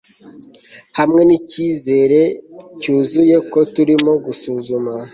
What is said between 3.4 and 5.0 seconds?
ko turimo gusuzuma